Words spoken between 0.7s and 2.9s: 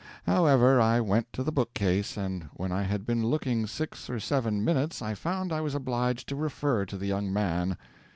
I went to the bookcase, and when I